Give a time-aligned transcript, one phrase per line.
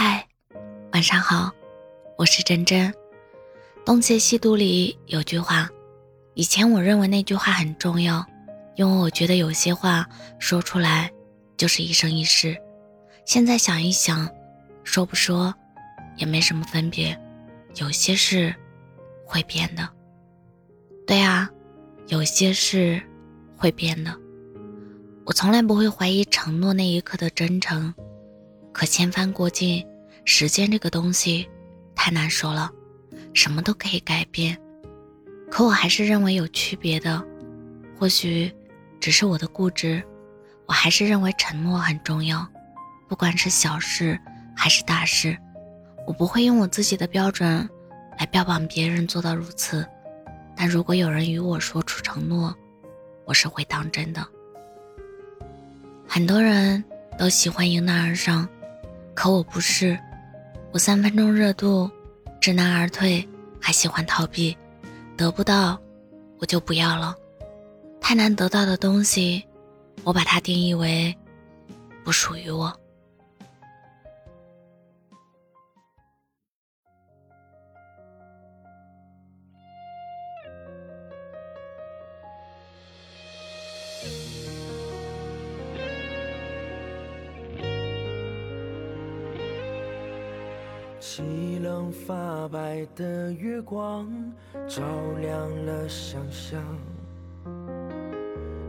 [0.00, 0.24] 嗨，
[0.92, 1.50] 晚上好，
[2.16, 2.94] 我是真真。
[3.84, 5.68] 东邪西毒里有句话，
[6.34, 8.24] 以前我认为那句话很重要，
[8.76, 10.06] 因为我觉得有些话
[10.38, 11.10] 说出来
[11.56, 12.56] 就是一生一世。
[13.24, 14.30] 现在想一想，
[14.84, 15.52] 说不说
[16.16, 17.20] 也没什么分别。
[17.74, 18.54] 有些事
[19.26, 19.88] 会变的，
[21.08, 21.50] 对啊，
[22.06, 23.02] 有些事
[23.56, 24.16] 会变的。
[25.24, 27.92] 我从来不会怀疑承诺那一刻的真诚。
[28.78, 29.84] 可千帆过尽，
[30.24, 31.50] 时间这个东西
[31.96, 32.70] 太难说了，
[33.34, 34.56] 什么都可以改变。
[35.50, 37.20] 可我还是认为有区别的，
[37.98, 38.54] 或许
[39.00, 40.00] 只是我的固执。
[40.64, 42.48] 我还是认为承诺很重要，
[43.08, 44.16] 不管是小事
[44.54, 45.36] 还是大事，
[46.06, 47.68] 我不会用我自己的标准
[48.16, 49.84] 来标榜别人做到如此。
[50.54, 52.54] 但如果有人与我说出承诺，
[53.24, 54.24] 我是会当真的。
[56.06, 56.84] 很多人
[57.18, 58.48] 都喜欢迎难而上。
[59.18, 59.98] 可我不是，
[60.70, 61.90] 我三分钟热度，
[62.40, 63.28] 知难而退，
[63.60, 64.56] 还喜欢逃避，
[65.16, 65.76] 得不到，
[66.38, 67.16] 我就不要了。
[68.00, 69.44] 太难得到的东西，
[70.04, 71.12] 我把它定义为
[72.04, 72.72] 不属于我。
[91.00, 94.10] 凄冷发白的月光，
[94.66, 94.82] 照
[95.20, 96.60] 亮了想象。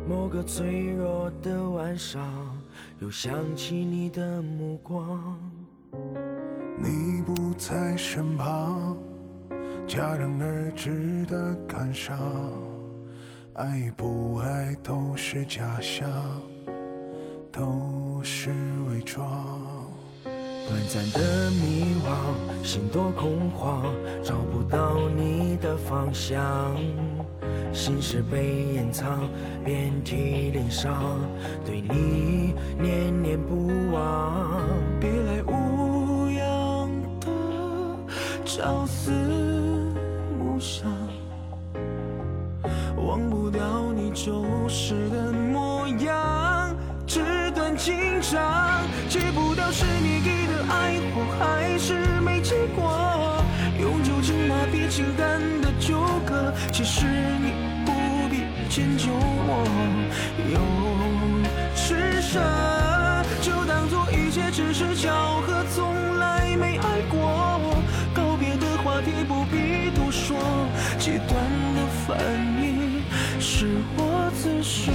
[0.08, 2.22] 某个脆弱的晚上，
[3.00, 5.39] 又想起你的目光。
[6.77, 8.95] 你不在身旁，
[9.88, 12.16] 戛然而止的感伤，
[13.53, 16.07] 爱与不爱都是假象，
[17.52, 18.52] 都是
[18.88, 19.59] 伪装。
[20.70, 23.84] 短暂的迷惘，心多恐慌，
[24.23, 26.75] 找不到你的方向。
[27.73, 29.28] 心事被掩藏，
[29.66, 31.19] 遍体鳞伤，
[31.66, 34.62] 对你念念不忘。
[35.00, 36.88] 别来无恙
[37.19, 37.28] 的
[38.46, 39.09] 朝思
[40.38, 40.88] 暮想，
[42.96, 46.75] 忘不掉你旧时的模样，
[47.07, 50.19] 纸短情长，戒不掉是你
[51.19, 51.25] 给。
[51.25, 53.44] 爱过还是没结果，
[53.80, 56.53] 用酒精麻痹情感的纠葛。
[56.72, 57.52] 其实你
[57.85, 57.91] 不
[58.30, 59.66] 必迁就我，
[60.52, 60.62] 用
[61.75, 62.40] 施舍
[63.41, 67.19] 就当做一切只是巧合，从来没爱过。
[68.13, 70.38] 告别的话题不必多说，
[70.97, 71.36] 极端
[71.75, 72.18] 的反
[72.62, 73.01] 应
[73.40, 74.88] 是我自食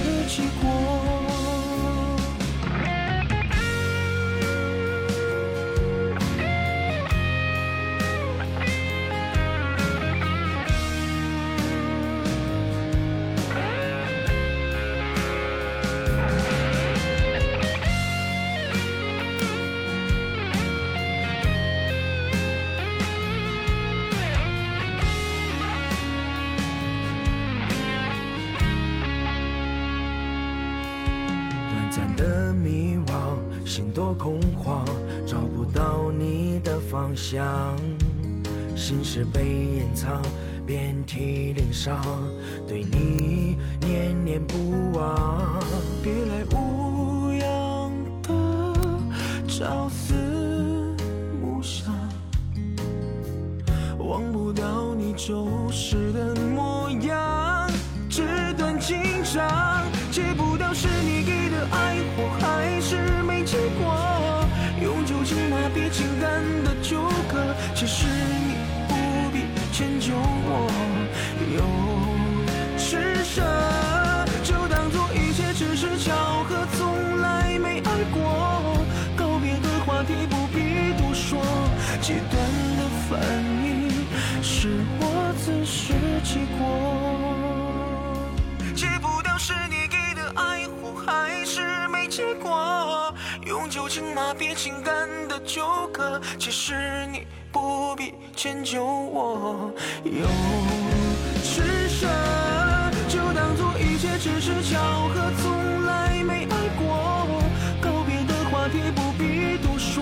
[32.15, 34.85] 的迷惘，心多恐慌，
[35.25, 37.75] 找不到你的方向。
[38.75, 39.43] 心事被
[39.77, 40.21] 掩藏，
[40.65, 42.01] 遍体鳞伤，
[42.67, 45.59] 对你念念不忘。
[46.03, 47.91] 别来无恙。
[48.21, 48.31] 的
[49.47, 50.13] 朝思
[51.41, 51.93] 暮想，
[53.97, 57.69] 忘不掉你旧时的模样，
[58.09, 58.23] 纸
[58.57, 59.74] 短情长，
[61.71, 64.45] 爱或还是没结果，
[64.81, 67.55] 用酒精麻痹情感的纠葛。
[67.73, 68.55] 其实你
[68.87, 68.93] 不
[69.31, 70.69] 必迁就我，
[71.55, 71.59] 有
[72.77, 73.41] 施舍
[74.43, 76.13] 就当做一切只是巧
[76.47, 78.77] 合，从来没爱过。
[79.15, 81.39] 告别的话题不必多说，
[82.01, 82.33] 极端
[82.77, 83.19] 的反
[83.63, 83.89] 应
[84.41, 84.69] 是
[84.99, 85.93] 我自食
[86.23, 86.61] 其果。
[92.15, 93.13] 结果
[93.45, 99.69] 用酒精麻痹情感的纠葛，其实你不必迁就我。
[100.05, 100.25] 用
[101.43, 102.07] 施舍
[103.09, 107.27] 就当做一切只是巧合，从来没爱过。
[107.81, 110.01] 告别的话题不必多说，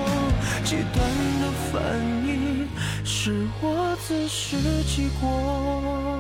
[0.64, 1.04] 极端
[1.42, 1.82] 的反
[2.28, 2.70] 应
[3.04, 4.56] 是我自食
[4.86, 6.13] 其果。